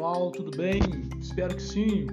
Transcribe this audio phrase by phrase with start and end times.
[0.00, 0.80] pessoal, tudo bem?
[1.20, 2.06] Espero que sim.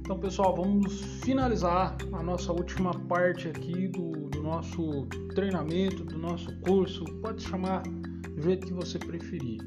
[0.00, 6.52] Então, pessoal, vamos finalizar a nossa última parte aqui do, do nosso treinamento, do nosso
[6.62, 7.04] curso.
[7.22, 9.60] Pode chamar do jeito que você preferir.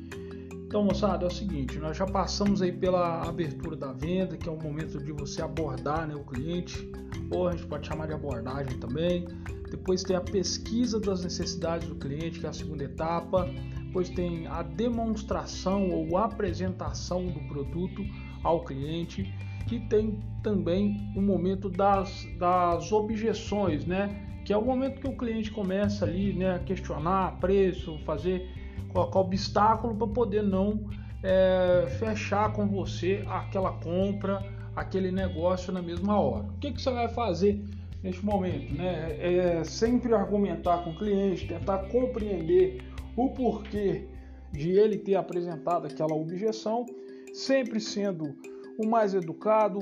[0.68, 4.52] Então, moçada, é o seguinte: nós já passamos aí pela abertura da venda, que é
[4.52, 6.92] o momento de você abordar né, o cliente,
[7.34, 9.26] ou a gente pode chamar de abordagem também.
[9.70, 13.50] Depois tem a pesquisa das necessidades do cliente, que é a segunda etapa
[13.92, 18.04] pois tem a demonstração ou apresentação do produto
[18.44, 19.34] ao cliente
[19.72, 24.28] e tem também o momento das, das objeções, né?
[24.44, 28.50] Que é o momento que o cliente começa ali, né, a questionar preço, fazer
[28.90, 30.90] colocar obstáculo para poder não
[31.24, 34.44] é, fechar com você aquela compra,
[34.76, 36.46] aquele negócio na mesma hora.
[36.46, 37.64] O que, que você vai fazer
[38.04, 39.16] neste momento, né?
[39.20, 42.84] É sempre argumentar com o cliente, tentar compreender
[43.16, 44.08] o porquê
[44.52, 46.86] de ele ter apresentado aquela objeção,
[47.34, 48.36] sempre sendo
[48.78, 49.80] o mais educado,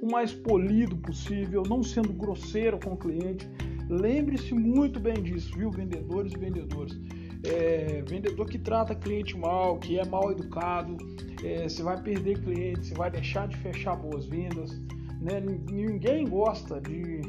[0.00, 3.48] o mais polido possível, não sendo grosseiro com o cliente.
[3.88, 6.98] Lembre-se muito bem disso, viu, vendedores e vendedores.
[7.44, 10.96] É, vendedor que trata cliente mal, que é mal educado,
[11.42, 14.70] é, você vai perder cliente, você vai deixar de fechar boas vendas.
[15.20, 15.40] Né?
[15.70, 17.20] Ninguém gosta de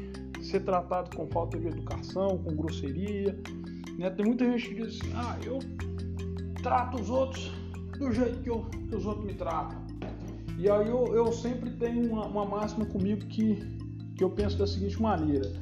[0.42, 3.36] ser tratado com falta de educação, com grosseria.
[3.98, 4.10] Né?
[4.10, 5.58] Tem muita gente que diz assim, ah, eu
[6.62, 7.52] trato os outros
[7.98, 9.84] do jeito que, eu, que os outros me tratam.
[10.58, 13.56] E aí eu, eu sempre tenho uma, uma, máxima comigo que,
[14.16, 15.52] que eu penso da seguinte maneira.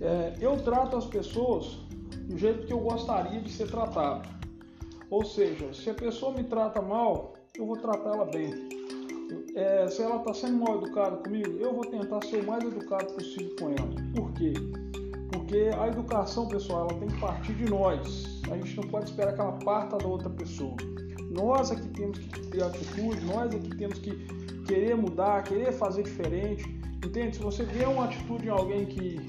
[0.00, 1.78] É, eu trato as pessoas
[2.28, 4.28] do jeito que eu gostaria de ser tratado.
[5.10, 8.52] Ou seja, se a pessoa me trata mal, eu vou tratar ela bem.
[9.54, 13.14] É, se ela está sendo mal educada comigo, eu vou tentar ser o mais educado
[13.14, 13.94] possível com ela.
[14.14, 14.52] Por quê?
[15.46, 18.42] Porque a educação, pessoal, ela tem que partir de nós.
[18.50, 20.74] A gente não pode esperar que ela parta da outra pessoa.
[21.30, 24.10] Nós é que temos que ter atitude, nós é que temos que
[24.66, 26.64] querer mudar, querer fazer diferente.
[27.04, 27.36] Entende?
[27.36, 29.20] Se você vê uma atitude em alguém que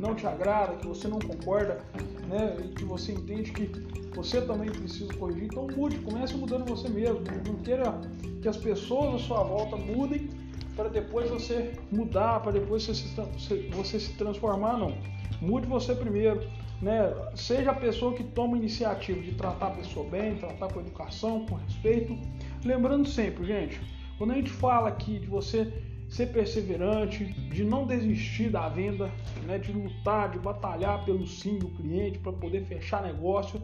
[0.00, 1.84] não te agrada, que você não concorda,
[2.26, 3.70] né, e que você entende que
[4.14, 7.20] você também precisa corrigir, então mude, comece mudando você mesmo.
[7.46, 8.00] Não queira
[8.40, 10.30] que as pessoas à sua volta mudem
[10.74, 14.94] para depois você mudar, para depois você se, você se transformar, não.
[15.40, 16.40] Mude você primeiro,
[16.80, 17.12] né?
[17.34, 21.56] Seja a pessoa que toma iniciativa de tratar a pessoa bem, tratar com educação, com
[21.56, 22.18] respeito.
[22.64, 23.80] Lembrando sempre, gente,
[24.18, 25.72] quando a gente fala aqui de você
[26.08, 29.10] ser perseverante, de não desistir da venda,
[29.44, 33.60] né, de lutar, de batalhar pelo sim do cliente para poder fechar negócio,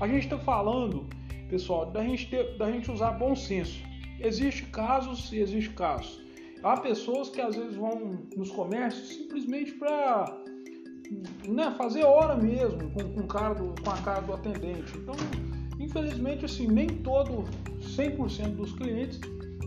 [0.00, 1.06] a gente está falando,
[1.48, 3.80] pessoal, da gente, ter, da gente usar bom senso.
[4.20, 6.20] Existe casos e existe casos.
[6.62, 10.24] Há pessoas que às vezes vão nos comércios simplesmente para
[11.46, 14.96] né, fazer hora mesmo com, com, cara do, com a cara do atendente.
[14.96, 15.14] Então,
[15.78, 17.44] infelizmente, assim, nem todo
[17.80, 19.20] 100% dos clientes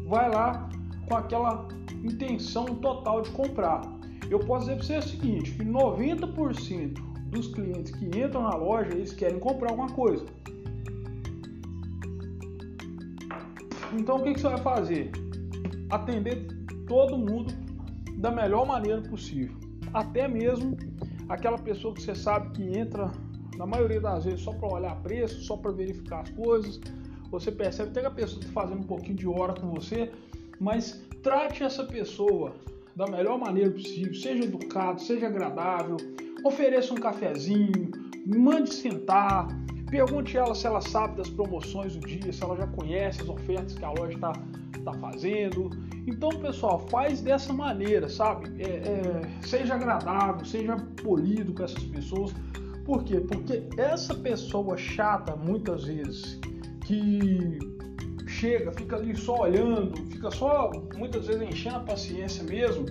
[0.07, 0.69] vai lá
[1.07, 1.67] com aquela
[2.03, 3.81] intenção total de comprar.
[4.29, 8.91] Eu posso dizer para você o seguinte, que 90% dos clientes que entram na loja,
[8.91, 10.25] eles querem comprar alguma coisa.
[13.93, 15.11] Então o que, que você vai fazer?
[15.89, 16.47] Atender
[16.87, 17.53] todo mundo
[18.17, 19.55] da melhor maneira possível.
[19.93, 20.77] Até mesmo
[21.29, 23.11] aquela pessoa que você sabe que entra,
[23.55, 26.79] na maioria das vezes, só para olhar preço, só para verificar as coisas.
[27.29, 30.11] Você percebe até que a pessoa está fazendo um pouquinho de hora com você,
[30.59, 32.55] mas trate essa pessoa
[32.95, 35.97] da melhor maneira possível, seja educado, seja agradável,
[36.43, 37.91] ofereça um cafezinho,
[38.25, 39.47] mande sentar,
[39.89, 43.73] pergunte ela se ela sabe das promoções do dia, se ela já conhece as ofertas
[43.75, 44.33] que a loja está
[44.83, 45.69] tá fazendo.
[46.09, 48.49] Então, pessoal, faz dessa maneira, sabe?
[48.59, 52.33] É, é, seja agradável, seja polido com essas pessoas.
[52.83, 53.19] Por quê?
[53.19, 56.39] Porque essa pessoa chata, muitas vezes,
[56.85, 57.59] que
[58.27, 62.87] chega, fica ali só olhando, fica só muitas vezes enchendo a paciência mesmo,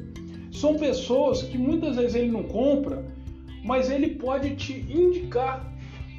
[0.52, 3.04] são pessoas que muitas vezes ele não compra,
[3.64, 5.66] mas ele pode te indicar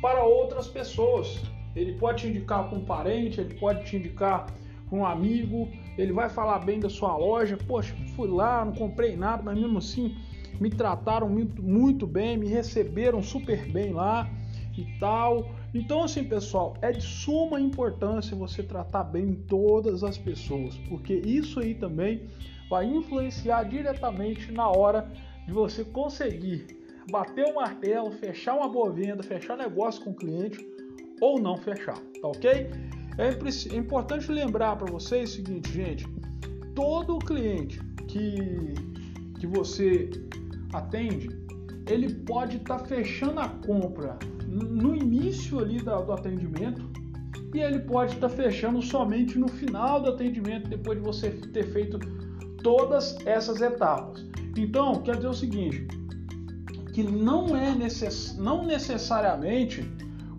[0.02, 1.40] para outras pessoas.
[1.74, 4.48] Ele pode te indicar para um parente, ele pode te indicar
[4.90, 5.70] para um amigo,
[6.00, 7.58] ele vai falar bem da sua loja.
[7.68, 10.16] Poxa, fui lá, não comprei nada, mas mesmo assim
[10.60, 14.30] me trataram muito, muito bem, me receberam super bem lá
[14.78, 15.50] e tal.
[15.74, 21.60] Então, assim, pessoal, é de suma importância você tratar bem todas as pessoas, porque isso
[21.60, 22.28] aí também
[22.70, 25.12] vai influenciar diretamente na hora
[25.46, 26.66] de você conseguir
[27.12, 30.60] bater o martelo, fechar uma boa venda, fechar negócio com o cliente
[31.22, 32.70] ou não fechar, tá ok?
[33.20, 36.08] É, é importante lembrar para vocês o seguinte, gente:
[36.74, 37.78] todo cliente
[38.08, 38.74] que,
[39.38, 40.10] que você
[40.72, 41.30] atende,
[41.86, 44.18] ele pode estar tá fechando a compra
[44.48, 46.90] no início ali do atendimento
[47.54, 52.00] e ele pode estar fechando somente no final do atendimento, depois de você ter feito
[52.64, 54.26] todas essas etapas.
[54.58, 55.88] Então, quer dizer o seguinte,
[56.94, 58.38] que não é necess...
[58.38, 59.84] não necessariamente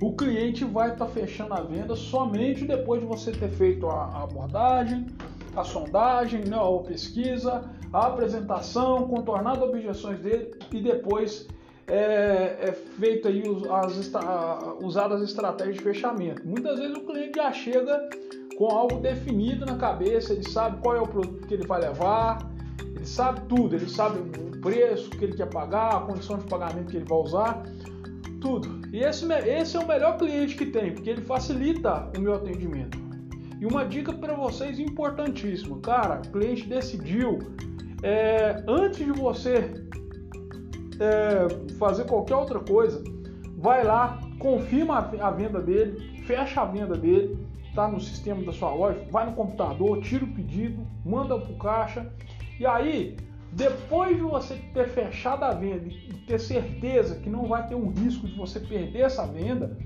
[0.00, 5.06] o cliente vai estar fechando a venda somente depois de você ter feito a abordagem,
[5.54, 7.62] a sondagem, né, a pesquisa,
[7.92, 11.46] a apresentação, contornado objeções dele e depois
[11.86, 14.10] é, é feito aí as,
[14.82, 16.46] usadas as estratégias de fechamento.
[16.46, 18.08] Muitas vezes o cliente já chega
[18.56, 22.48] com algo definido na cabeça, ele sabe qual é o produto que ele vai levar,
[22.94, 26.90] ele sabe tudo, ele sabe o preço que ele quer pagar, a condição de pagamento
[26.90, 27.62] que ele vai usar,
[28.40, 28.88] tudo.
[28.92, 32.98] E esse, esse é o melhor cliente que tem, porque ele facilita o meu atendimento.
[33.60, 37.38] E uma dica para vocês importantíssima, cara, o cliente decidiu
[38.02, 39.70] é, antes de você
[40.98, 43.02] é, fazer qualquer outra coisa,
[43.58, 48.74] vai lá, confirma a venda dele, fecha a venda dele, tá no sistema da sua
[48.74, 52.10] loja, vai no computador, tira o pedido, manda para o caixa
[52.58, 53.16] e aí
[53.52, 57.88] depois de você ter fechado a venda e ter certeza que não vai ter um
[57.88, 59.76] risco de você perder essa venda,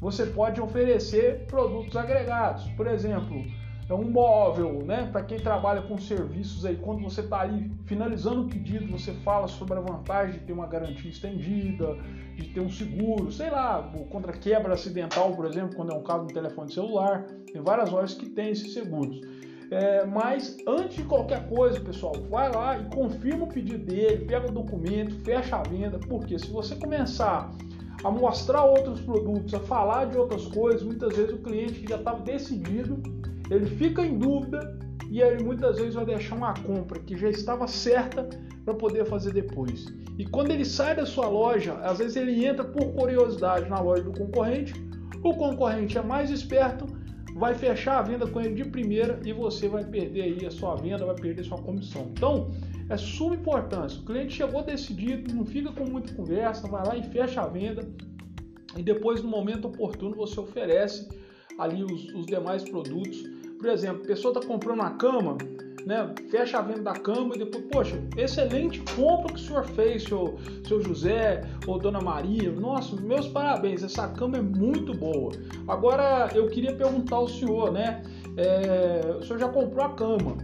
[0.00, 2.68] você pode oferecer produtos agregados.
[2.72, 3.42] Por exemplo,
[3.88, 5.08] é um móvel, né?
[5.10, 9.46] Para quem trabalha com serviços aí, quando você está ali finalizando o pedido, você fala
[9.46, 11.96] sobre a vantagem de ter uma garantia estendida,
[12.34, 16.26] de ter um seguro, sei lá, contra quebra acidental, por exemplo, quando é um caso
[16.26, 17.24] de telefone celular.
[17.52, 19.20] Tem várias lojas que têm esses seguros.
[19.74, 24.48] É, mas antes de qualquer coisa, pessoal, vai lá e confirma o pedido dele, pega
[24.48, 27.50] o documento, fecha a venda, porque se você começar
[28.04, 32.20] a mostrar outros produtos, a falar de outras coisas, muitas vezes o cliente já estava
[32.20, 33.02] decidido
[33.50, 34.78] ele fica em dúvida
[35.10, 38.28] e aí muitas vezes vai deixar uma compra que já estava certa
[38.64, 39.86] para poder fazer depois.
[40.18, 44.02] E quando ele sai da sua loja, às vezes ele entra por curiosidade na loja
[44.02, 44.74] do concorrente,
[45.22, 46.86] o concorrente é mais esperto,
[47.34, 50.76] vai fechar a venda com ele de primeira e você vai perder aí a sua
[50.76, 52.08] venda, vai perder sua comissão.
[52.12, 52.52] Então,
[52.88, 54.00] é suma importância.
[54.00, 57.82] O cliente chegou decidido, não fica com muita conversa, vai lá e fecha a venda
[58.76, 61.08] e depois no momento oportuno você oferece
[61.58, 63.22] ali os, os demais produtos.
[63.58, 65.36] Por exemplo, a pessoa está comprando uma cama,
[65.86, 66.12] né?
[66.30, 70.38] Fecha a venda da cama e depois, poxa, excelente compra que o senhor fez, seu,
[70.66, 72.50] seu José ou Dona Maria.
[72.50, 75.32] Nossa, meus parabéns, essa cama é muito boa.
[75.68, 78.02] Agora eu queria perguntar ao senhor, né?
[78.36, 80.36] É, o senhor já comprou a cama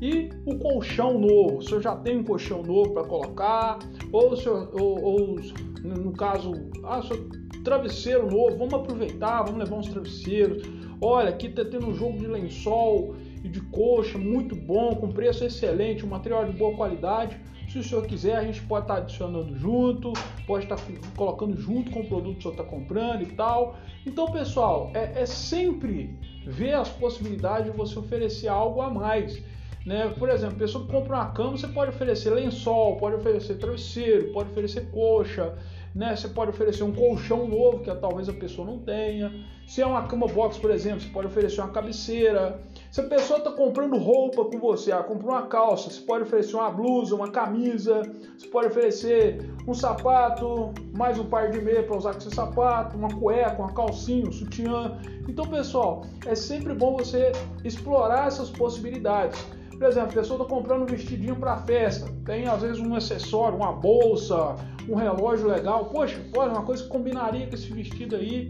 [0.00, 1.58] e o colchão novo?
[1.58, 3.78] O senhor já tem um colchão novo para colocar?
[4.12, 5.36] Ou, o senhor, ou, ou
[5.82, 6.52] no caso,
[6.84, 7.28] ah, o senhor
[7.64, 10.62] travesseiro novo, vamos aproveitar, vamos levar uns travesseiros.
[11.00, 13.14] Olha, aqui tá tendo um jogo de lençol
[13.48, 17.36] de coxa muito bom, com preço excelente, um material de boa qualidade.
[17.68, 20.12] Se o senhor quiser, a gente pode estar tá adicionando junto,
[20.46, 20.82] pode estar tá
[21.16, 23.76] colocando junto com o produto que o senhor está comprando e tal.
[24.06, 29.42] Então, pessoal, é, é sempre ver as possibilidades de você oferecer algo a mais.
[29.84, 30.12] Né?
[30.18, 34.32] Por exemplo, a pessoa que compra uma cama, você pode oferecer lençol, pode oferecer travesseiro,
[34.32, 35.54] pode oferecer coxa
[35.94, 36.14] né?
[36.14, 39.32] Você pode oferecer um colchão novo que talvez a pessoa não tenha.
[39.66, 42.60] Se é uma cama box, por exemplo, você pode oferecer uma cabeceira.
[42.90, 46.56] Se a pessoa está comprando roupa com você, ah, comprou uma calça, você pode oferecer
[46.56, 48.02] uma blusa, uma camisa,
[48.36, 52.96] você pode oferecer um sapato, mais um par de meia para usar com esse sapato,
[52.96, 54.98] uma cueca, uma calcinha, um sutiã.
[55.28, 57.30] Então, pessoal, é sempre bom você
[57.62, 59.38] explorar essas possibilidades.
[59.70, 63.58] Por exemplo, a pessoa está comprando um vestidinho para festa, tem às vezes um acessório,
[63.58, 64.56] uma bolsa,
[64.88, 65.84] um relógio legal.
[65.84, 68.48] Poxa, olha, uma coisa que combinaria com esse vestido aí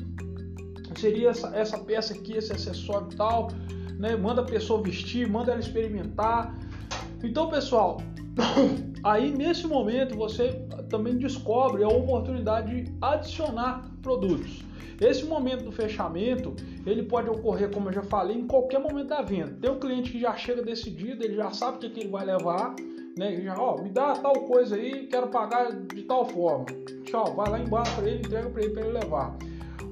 [0.97, 3.49] seria essa, essa peça aqui, esse acessório e tal.
[3.99, 4.17] Né?
[4.17, 6.55] Manda a pessoa vestir, manda ela experimentar.
[7.23, 8.01] Então, pessoal,
[9.03, 10.53] aí nesse momento você
[10.89, 14.63] também descobre a oportunidade de adicionar produtos.
[15.01, 19.23] Esse momento do fechamento, ele pode ocorrer, como eu já falei, em qualquer momento da
[19.23, 19.57] venda.
[19.61, 22.25] Tem um cliente que já chega decidido, ele já sabe o que, que ele vai
[22.25, 22.75] levar,
[23.17, 23.33] né?
[23.33, 26.67] Ele já, ó, me dá tal coisa aí, quero pagar de tal forma.
[27.05, 29.37] Tchau, vai lá embaixo para ele, entrega para ele para ele levar.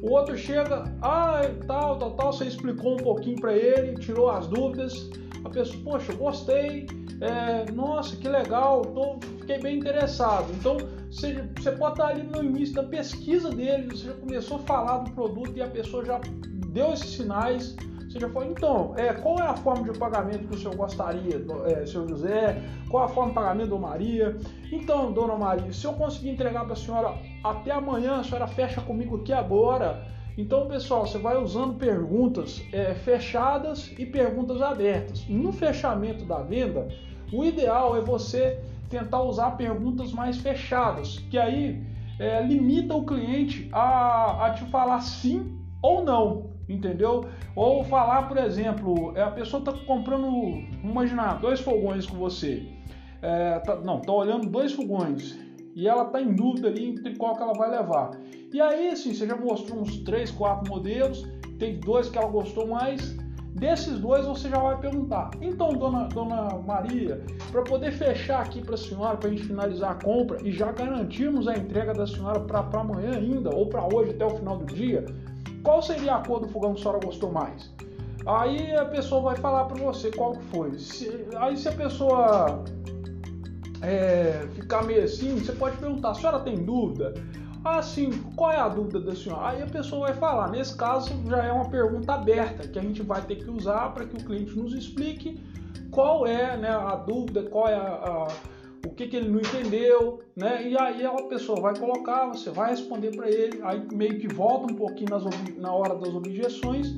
[0.03, 4.47] O outro chega, ah, tal, tal, tal, você explicou um pouquinho para ele, tirou as
[4.47, 5.11] dúvidas.
[5.45, 6.87] A pessoa, poxa, gostei,
[7.21, 10.53] é, nossa, que legal, tô, fiquei bem interessado.
[10.53, 10.77] Então,
[11.11, 14.99] você, você pode estar ali no início da pesquisa dele, você já começou a falar
[14.99, 16.21] do produto e a pessoa já
[16.73, 17.75] deu esses sinais
[18.17, 21.45] você já falou, então, é, qual é a forma de pagamento que o senhor gostaria,
[21.67, 22.63] é, senhor José?
[22.89, 24.37] Qual a forma de pagamento, dona Maria?
[24.73, 28.81] Então, dona Maria, se eu conseguir entregar para a senhora até amanhã, a senhora fecha
[28.81, 30.07] comigo aqui agora.
[30.39, 35.27] Então, pessoal, você vai usando perguntas é, fechadas e perguntas abertas.
[35.29, 36.89] No fechamento da venda,
[37.33, 41.83] o ideal é você tentar usar perguntas mais fechadas, que aí
[42.19, 47.27] é, limita o cliente a, a te falar sim ou não, entendeu?
[47.55, 50.29] Ou falar, por exemplo, é, a pessoa está comprando,
[50.83, 52.67] imaginar, dois fogões com você.
[53.23, 55.39] É, tá, não, tá olhando dois fogões
[55.77, 58.13] e ela está em dúvida ali entre qual que ela vai levar.
[58.53, 62.67] E aí, assim, você já mostrou uns três, quatro modelos, tem dois que ela gostou
[62.67, 63.15] mais.
[63.53, 65.31] Desses dois você já vai perguntar.
[65.41, 69.93] Então, dona, dona Maria, para poder fechar aqui para a senhora, para a gente finalizar
[69.93, 74.11] a compra e já garantirmos a entrega da senhora para amanhã ainda, ou para hoje
[74.11, 75.07] até o final do dia,
[75.67, 77.75] qual seria a cor do fogão que a senhora gostou mais?
[78.25, 80.79] Aí a pessoa vai falar para você qual que foi.
[80.79, 82.63] Se, aí se a pessoa
[83.83, 87.15] é, ficar meio assim, você pode perguntar, a senhora tem dúvida?
[87.65, 89.49] Ah, sim, qual é a dúvida da senhora?
[89.49, 90.51] Aí a pessoa vai falar.
[90.51, 94.07] Nesse caso, já é uma pergunta aberta que a gente vai ter que usar para
[94.07, 95.43] que o cliente nos explique
[95.91, 98.29] qual é né, a dúvida, qual é a, a,
[98.97, 100.67] que, que ele não entendeu, né?
[100.69, 104.73] E aí a pessoa vai colocar, você vai responder para ele, aí meio que volta
[104.73, 105.25] um pouquinho nas,
[105.57, 106.97] na hora das objeções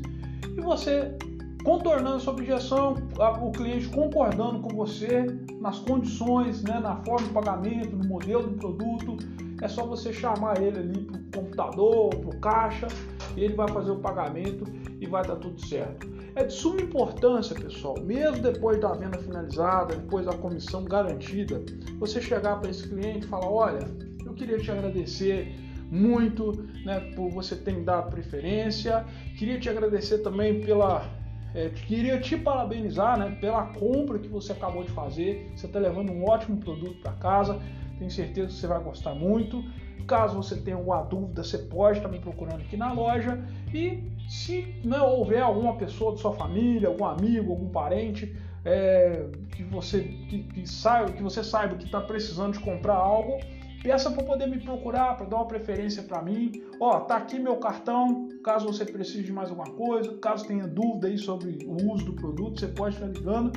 [0.57, 1.17] e você
[1.65, 2.95] contornando essa objeção,
[3.43, 5.27] o cliente concordando com você
[5.61, 9.17] nas condições, né, na forma de pagamento, no modelo do produto,
[9.61, 12.87] é só você chamar ele ali para o computador, para o caixa,
[13.37, 14.65] ele vai fazer o pagamento
[15.09, 16.09] vai dar tudo certo.
[16.35, 21.61] É de suma importância, pessoal, mesmo depois da venda finalizada, depois da comissão garantida,
[21.99, 23.89] você chegar para esse cliente e falar: olha,
[24.25, 25.55] eu queria te agradecer
[25.91, 26.53] muito
[26.85, 29.05] né, por você ter me dado preferência,
[29.39, 31.19] queria te agradecer também pela
[31.55, 35.51] é, queria te parabenizar né, pela compra que você acabou de fazer.
[35.57, 37.59] Você está levando um ótimo produto para casa.
[37.99, 39.65] Tenho certeza que você vai gostar muito.
[40.09, 43.39] Caso você tenha alguma dúvida, você pode estar me procurando aqui na loja.
[43.73, 48.35] E se não né, houver alguma pessoa da sua família, algum amigo, algum parente
[48.65, 53.39] é, que você que, que, saiba, que você saiba que está precisando de comprar algo,
[53.83, 56.63] peça para poder me procurar, para dar uma preferência para mim.
[56.81, 61.09] Ó, tá aqui meu cartão, caso você precise de mais alguma coisa, caso tenha dúvida
[61.09, 63.53] aí sobre o uso do produto, você pode estar ligando,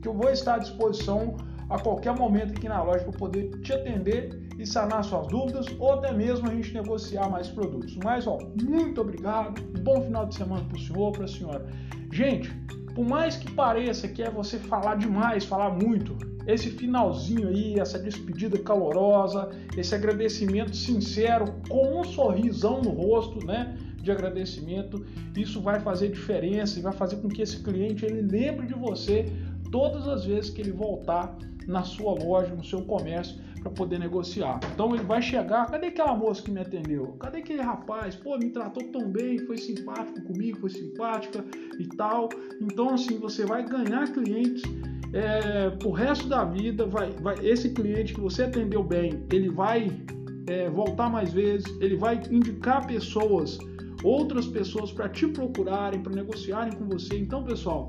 [0.00, 1.36] que eu vou estar à disposição
[1.68, 5.92] a qualquer momento aqui na loja para poder te atender e sanar suas dúvidas ou
[5.92, 7.96] até mesmo a gente negociar mais produtos.
[7.96, 11.66] Mas, ó, muito obrigado, bom final de semana para o senhor, para a senhora.
[12.10, 12.50] Gente,
[12.94, 16.16] por mais que pareça que é você falar demais, falar muito,
[16.48, 23.76] esse finalzinho aí, essa despedida calorosa, esse agradecimento sincero, com um sorrisão no rosto, né?
[24.02, 25.04] De agradecimento,
[25.36, 29.30] isso vai fazer diferença e vai fazer com que esse cliente ele lembre de você
[29.70, 31.36] todas as vezes que ele voltar
[31.68, 34.58] na sua loja, no seu comércio, para poder negociar.
[34.72, 37.16] Então ele vai chegar, cadê aquela moça que me atendeu?
[37.20, 38.16] Cadê aquele rapaz?
[38.16, 41.44] Pô, me tratou tão bem, foi simpático comigo, foi simpática
[41.78, 42.30] e tal.
[42.60, 44.62] Então assim, você vai ganhar clientes
[45.12, 46.86] é, pro resto da vida.
[46.86, 50.00] Vai, vai, esse cliente que você atendeu bem, ele vai
[50.46, 53.58] é, voltar mais vezes, ele vai indicar pessoas,
[54.02, 57.18] outras pessoas para te procurarem, para negociarem com você.
[57.18, 57.86] Então, pessoal,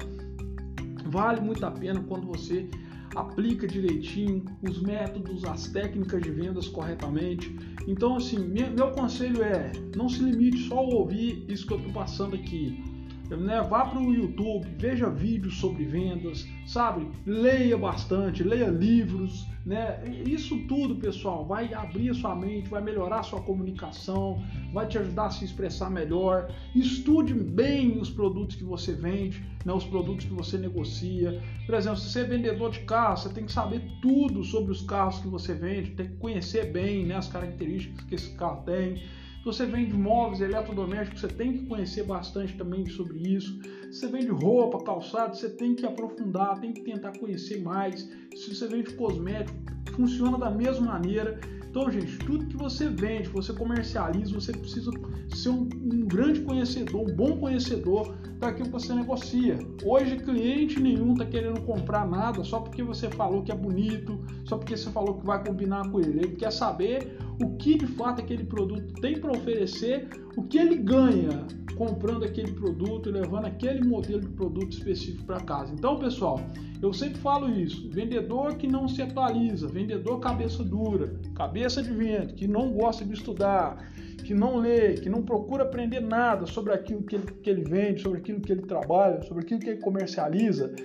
[1.05, 2.67] vale muito a pena quando você
[3.15, 7.55] aplica direitinho os métodos, as técnicas de vendas corretamente.
[7.87, 11.93] Então, assim, meu conselho é não se limite só a ouvir isso que eu estou
[11.93, 12.83] passando aqui.
[13.29, 13.61] Né?
[13.61, 17.07] Vá para o YouTube, veja vídeos sobre vendas, sabe?
[17.25, 20.01] Leia bastante, leia livros, né?
[20.25, 24.43] Isso tudo, pessoal, vai abrir a sua mente, vai melhorar a sua comunicação,
[24.73, 26.49] vai te ajudar a se expressar melhor.
[26.75, 29.71] Estude bem os produtos que você vende, né?
[29.71, 31.41] os produtos que você negocia.
[31.65, 34.81] Por exemplo, se você é vendedor de carro, você tem que saber tudo sobre os
[34.81, 39.03] carros que você vende, tem que conhecer bem né, as características que esse carro tem.
[39.39, 43.57] Se você vende móveis, eletrodomésticos, você tem que conhecer bastante também sobre isso.
[43.89, 48.09] Se você vende roupa, calçado, você tem que aprofundar, tem que tentar conhecer mais.
[48.35, 49.57] Se você vende cosmético,
[49.95, 51.39] funciona da mesma maneira.
[51.69, 54.91] Então, gente, tudo que você vende, você comercializa, você precisa
[55.33, 59.57] ser um, um grande conhecedor, um bom conhecedor daquilo que você negocia.
[59.85, 64.57] Hoje, cliente nenhum está querendo comprar nada só porque você falou que é bonito, só
[64.57, 66.19] porque você falou que vai combinar com ele.
[66.19, 70.75] Ele quer saber o que de fato aquele produto tem para oferecer, o que ele
[70.75, 75.73] ganha comprando aquele produto e levando aquele modelo de produto específico para casa.
[75.73, 76.41] Então, pessoal,
[76.81, 82.35] eu sempre falo isso: vendedor que não se atualiza, vendedor cabeça dura, cabeça de vento,
[82.35, 83.89] que não gosta de estudar,
[84.25, 88.01] que não lê, que não procura aprender nada sobre aquilo que ele, que ele vende,
[88.01, 90.75] sobre aquilo que ele trabalha, sobre aquilo que ele comercializa,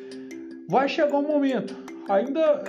[0.68, 2.64] vai chegar um momento ainda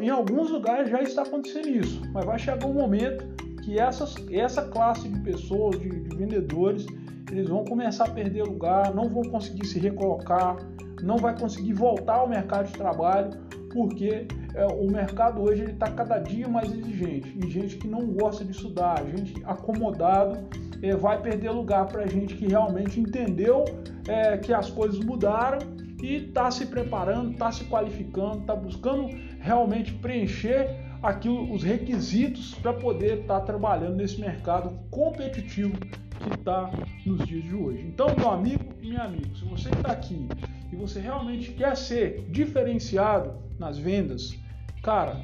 [0.00, 3.24] em alguns lugares já está acontecendo isso, mas vai chegar um momento
[3.62, 6.86] que essas, essa classe de pessoas, de, de vendedores,
[7.30, 10.56] eles vão começar a perder lugar, não vão conseguir se recolocar,
[11.02, 13.30] não vai conseguir voltar ao mercado de trabalho,
[13.70, 18.44] porque é, o mercado hoje está cada dia mais exigente, e gente que não gosta
[18.44, 20.38] de estudar, gente acomodado
[20.82, 23.64] é, vai perder lugar para gente que realmente entendeu
[24.08, 25.58] é, que as coisas mudaram
[26.02, 29.08] e está se preparando, está se qualificando, está buscando
[29.40, 30.68] realmente preencher
[31.02, 36.70] aquilo, os requisitos para poder estar tá trabalhando nesse mercado competitivo que está
[37.06, 37.82] nos dias de hoje.
[37.86, 40.28] Então, meu amigo e minha amiga, se você está aqui
[40.72, 44.36] e você realmente quer ser diferenciado nas vendas,
[44.82, 45.22] cara,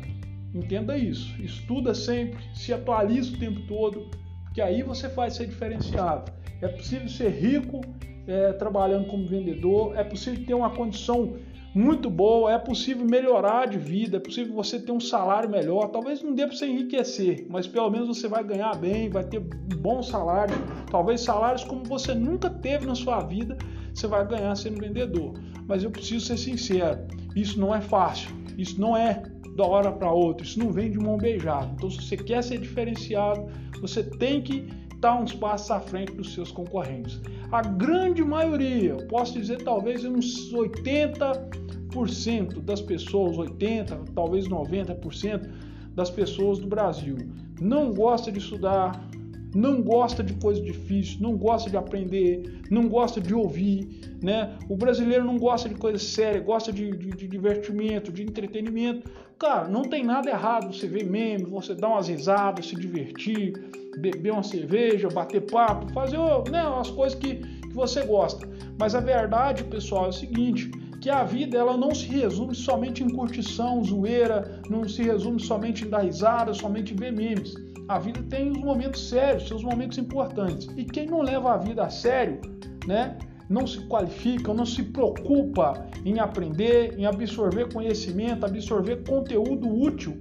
[0.55, 1.41] entenda isso.
[1.43, 4.11] Estuda sempre, se atualiza o tempo todo,
[4.53, 6.33] que aí você vai ser diferenciado.
[6.63, 7.81] É possível ser rico
[8.27, 11.37] é, trabalhando como vendedor, é possível ter uma condição
[11.75, 15.89] muito boa, é possível melhorar de vida, é possível você ter um salário melhor.
[15.89, 19.41] Talvez não dê para você enriquecer, mas pelo menos você vai ganhar bem, vai ter
[19.41, 20.55] um bom salário,
[20.89, 23.59] talvez salários como você nunca teve na sua vida,
[23.93, 25.35] você vai ganhar sendo vendedor.
[25.67, 27.01] Mas eu preciso ser sincero,
[27.35, 29.23] isso não é fácil, isso não é
[29.57, 31.73] da hora para outra, isso não vem de mão beijada.
[31.75, 33.47] Então, se você quer ser diferenciado,
[33.81, 34.67] você tem que
[35.05, 37.21] estar uns passos à frente dos seus concorrentes.
[37.53, 45.47] A grande maioria, posso dizer talvez uns 80% das pessoas, 80, talvez 90%
[45.95, 47.19] das pessoas do Brasil
[47.61, 49.07] não gosta de estudar,
[49.55, 54.59] não gosta de coisa difícil, não gosta de aprender, não gosta de ouvir, né?
[54.69, 59.09] O brasileiro não gosta de coisa séria, gosta de, de, de divertimento, de entretenimento.
[59.39, 63.53] Cara, não tem nada errado você ver meme, você dar umas risadas, se divertir,
[63.99, 66.19] beber uma cerveja, bater papo, fazer
[66.51, 68.49] né, as coisas que, que você gosta.
[68.79, 70.71] Mas a verdade, pessoal, é o seguinte,
[71.01, 75.85] que a vida ela não se resume somente em curtição, zoeira, não se resume somente
[75.85, 77.55] em dar risada, somente em ver memes.
[77.89, 80.67] A vida tem os momentos sérios, seus momentos importantes.
[80.77, 82.41] E quem não leva a vida a sério,
[82.87, 83.19] né?
[83.51, 90.19] Não se qualifica, não se preocupa em aprender, em absorver conhecimento, absorver conteúdo útil,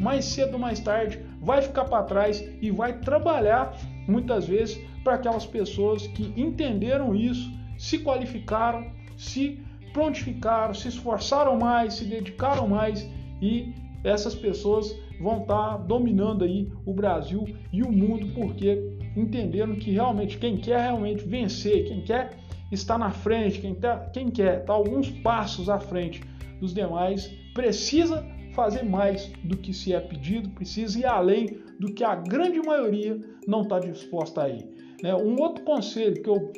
[0.00, 3.76] mais cedo ou mais tarde vai ficar para trás e vai trabalhar
[4.08, 11.94] muitas vezes para aquelas pessoas que entenderam isso, se qualificaram, se prontificaram, se esforçaram mais,
[11.94, 13.08] se dedicaram mais
[13.40, 19.76] e essas pessoas vão estar tá dominando aí o Brasil e o mundo porque entenderam
[19.76, 22.36] que realmente quem quer realmente vencer, quem quer
[22.72, 26.22] estar na frente, quem, tá, quem quer estar alguns passos à frente
[26.60, 32.02] dos demais, precisa fazer mais do que se é pedido, precisa ir além do que
[32.04, 34.64] a grande maioria não está disposta a ir.
[35.02, 35.14] Né?
[35.14, 36.52] Um outro conselho que eu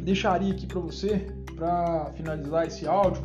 [0.00, 3.22] deixaria aqui para você, para finalizar esse áudio,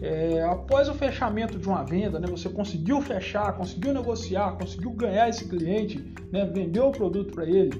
[0.00, 5.28] é, após o fechamento de uma venda, né, você conseguiu fechar, conseguiu negociar, conseguiu ganhar
[5.28, 7.70] esse cliente, né, vender o produto para ele,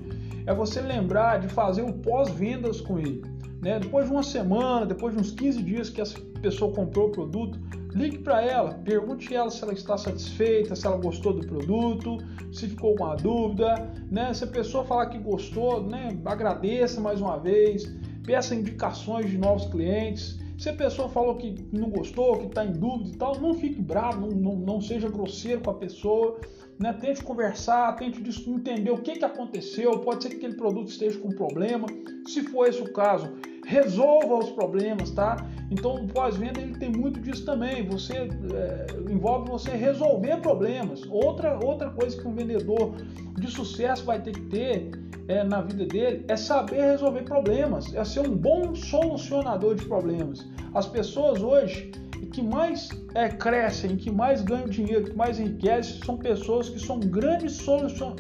[0.47, 3.23] é você lembrar de fazer o pós-vendas com ele.
[3.61, 3.79] Né?
[3.81, 6.01] Depois de uma semana, depois de uns 15 dias que
[6.39, 7.59] pessoa comprou o produto,
[7.95, 12.19] ligue para ela, pergunte ela se ela está satisfeita, se ela gostou do produto,
[12.53, 14.33] se ficou com uma dúvida, né?
[14.35, 17.91] Se a pessoa falar que gostou, né, agradeça mais uma vez,
[18.25, 20.39] peça indicações de novos clientes.
[20.59, 23.81] Se a pessoa falou que não gostou, que está em dúvida e tal, não fique
[23.81, 26.41] bravo, não, não, não seja grosseiro com a pessoa,
[26.79, 26.93] né?
[26.95, 31.29] tente conversar, tente entender o que, que aconteceu, pode ser que aquele produto esteja com
[31.29, 31.87] problema.
[32.27, 33.33] Se for esse o caso,
[33.67, 35.45] resolva os problemas, tá?
[35.71, 37.85] Então o pós-venda ele tem muito disso também.
[37.89, 41.03] Você é, envolve você resolver problemas.
[41.11, 42.95] Outra, outra coisa que um vendedor
[43.37, 44.93] de sucesso vai ter que ter
[45.27, 50.47] é, na vida dele é saber resolver problemas, é ser um bom solucionador de problemas.
[50.73, 51.91] As pessoas hoje
[52.33, 57.01] que mais é, crescem, que mais ganham dinheiro, que mais enriquecem, são pessoas que são
[57.01, 57.61] grandes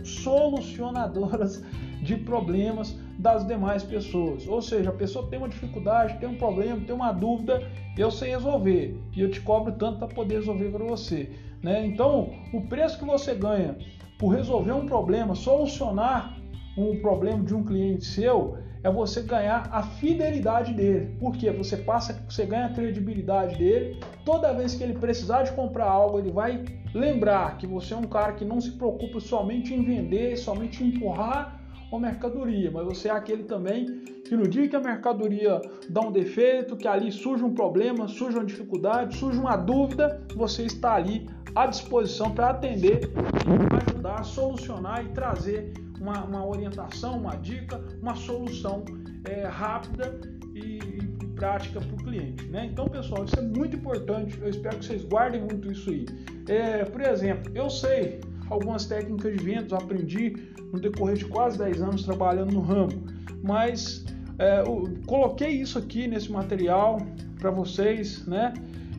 [0.04, 1.62] solucionadoras
[2.06, 4.46] de problemas das demais pessoas.
[4.46, 8.30] Ou seja, a pessoa tem uma dificuldade, tem um problema, tem uma dúvida, eu sei
[8.30, 11.28] resolver e eu te cobro tanto para poder resolver para você.
[11.62, 11.84] Né?
[11.84, 13.76] Então, o preço que você ganha
[14.18, 16.38] por resolver um problema, solucionar
[16.78, 21.16] um problema de um cliente seu, é você ganhar a fidelidade dele.
[21.18, 23.98] Porque você passa, você ganha a credibilidade dele.
[24.24, 26.64] Toda vez que ele precisar de comprar algo, ele vai
[26.94, 30.88] lembrar que você é um cara que não se preocupa somente em vender, somente em
[30.88, 31.55] empurrar
[31.90, 36.10] uma mercadoria, mas você é aquele também que no dia que a mercadoria dá um
[36.10, 41.28] defeito, que ali surge um problema, surge uma dificuldade, surge uma dúvida, você está ali
[41.54, 47.80] à disposição para atender e ajudar a solucionar e trazer uma, uma orientação, uma dica,
[48.02, 48.84] uma solução
[49.24, 50.20] é, rápida
[50.54, 52.46] e, e prática para o cliente.
[52.46, 52.66] Né?
[52.66, 54.38] Então, pessoal, isso é muito importante.
[54.40, 56.06] Eu espero que vocês guardem muito isso aí.
[56.48, 60.36] É, por exemplo, eu sei algumas técnicas de vendas, aprendi
[60.72, 63.04] no decorrer de quase 10 anos trabalhando no ramo,
[63.42, 64.04] mas
[64.38, 64.62] é,
[65.06, 66.98] coloquei isso aqui nesse material
[67.38, 68.52] para vocês, né?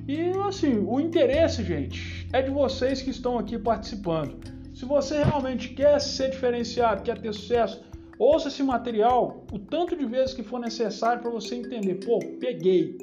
[0.08, 4.38] E assim, o interesse, gente, é de vocês que estão aqui participando.
[4.74, 7.82] Se você realmente quer ser diferenciado, quer ter sucesso,
[8.20, 12.04] Ouça esse material o tanto de vezes que for necessário para você entender.
[12.04, 12.98] Pô, peguei,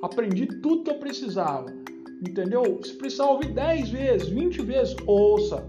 [0.00, 1.66] aprendi tudo que eu precisava.
[2.22, 2.80] Entendeu?
[2.84, 5.64] Se precisar ouvir 10 vezes, 20 vezes, ouça.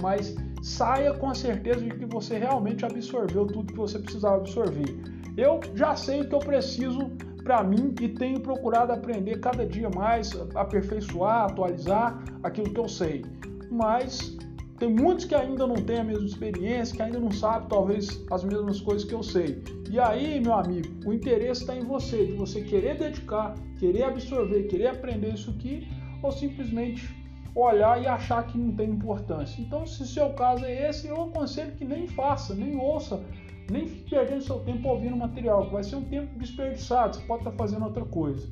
[0.00, 4.96] Mas saia com a certeza de que você realmente absorveu tudo que você precisava absorver.
[5.36, 7.10] Eu já sei o que eu preciso
[7.42, 13.24] para mim e tenho procurado aprender cada dia mais, aperfeiçoar, atualizar aquilo que eu sei.
[13.70, 14.36] Mas
[14.78, 18.42] tem muitos que ainda não têm a mesma experiência, que ainda não sabem talvez as
[18.42, 19.62] mesmas coisas que eu sei.
[19.90, 24.64] E aí, meu amigo, o interesse está em você, de você querer dedicar, querer absorver,
[24.64, 25.86] querer aprender isso aqui,
[26.22, 27.23] ou simplesmente
[27.54, 29.60] olhar e achar que não tem importância.
[29.60, 33.22] Então, se o seu caso é esse, eu aconselho que nem faça, nem ouça,
[33.70, 37.42] nem fique perdendo seu tempo ouvindo material, que vai ser um tempo desperdiçado, você pode
[37.42, 38.46] estar fazendo outra coisa.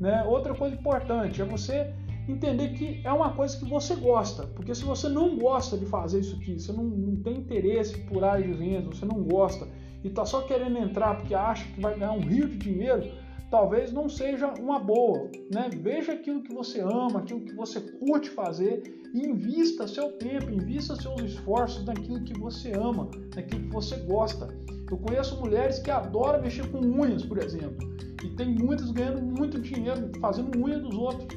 [0.00, 0.22] Né?
[0.24, 1.92] Outra coisa importante é você
[2.28, 4.46] entender que é uma coisa que você gosta.
[4.46, 8.24] Porque se você não gosta de fazer isso aqui, você não, não tem interesse por
[8.24, 9.68] área de vendas, você não gosta
[10.02, 13.10] e está só querendo entrar porque acha que vai ganhar um rio de dinheiro,
[13.54, 15.30] talvez não seja uma boa.
[15.52, 15.70] Né?
[15.80, 18.82] Veja aquilo que você ama, aquilo que você curte fazer
[19.14, 24.48] e invista seu tempo, invista seus esforços naquilo que você ama, naquilo que você gosta.
[24.90, 27.78] Eu conheço mulheres que adoram mexer com unhas, por exemplo,
[28.24, 31.28] e tem muitas ganhando muito dinheiro fazendo unha dos outros.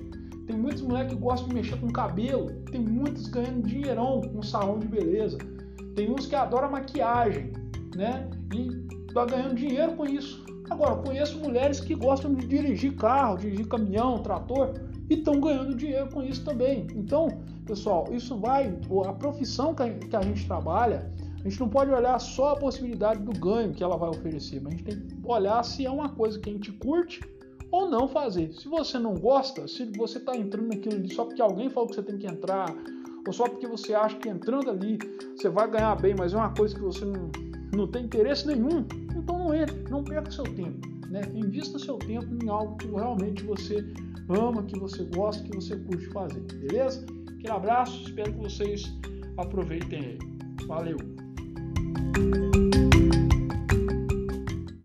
[0.48, 2.52] Tem muitos moleques que gostam de mexer com cabelo.
[2.72, 5.38] Tem muitos ganhando dinheirão com salão de beleza.
[5.96, 7.54] Tem uns que adoram maquiagem,
[7.96, 8.28] né?
[8.56, 10.57] E tá ganhando dinheiro com isso.
[10.70, 14.74] Agora, conheço mulheres que gostam de dirigir carro, dirigir caminhão, trator
[15.10, 16.88] e estão ganhando dinheiro com isso também.
[16.94, 17.30] Então,
[17.66, 18.74] pessoal, isso vai.
[19.06, 19.84] A profissão que
[20.16, 23.98] a gente trabalha, a gente não pode olhar só a possibilidade do ganho que ela
[23.98, 26.72] vai oferecer, mas a gente tem que olhar se é uma coisa que a gente
[26.74, 27.22] curte
[27.72, 28.52] ou não fazer.
[28.54, 31.96] Se você não gosta, se você está entrando naquilo ali só porque alguém falou que
[31.96, 32.74] você tem que entrar,
[33.26, 34.98] ou só porque você acha que entrando ali
[35.36, 37.30] você vai ganhar bem, mas é uma coisa que você não,
[37.74, 38.86] não tem interesse nenhum,
[39.28, 40.88] então não entre, não perca seu tempo.
[41.10, 41.22] Né?
[41.34, 43.86] Invista seu tempo em algo que realmente você
[44.30, 47.06] ama, que você gosta, que você curte fazer, beleza?
[47.28, 48.94] Aquele abraço, espero que vocês
[49.38, 50.18] aproveitem aí.
[50.66, 50.98] Valeu!